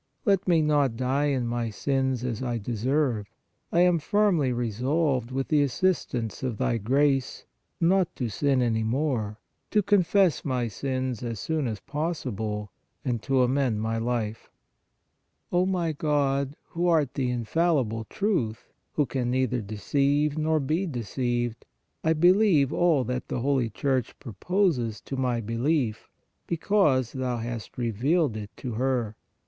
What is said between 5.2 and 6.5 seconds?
with the assistance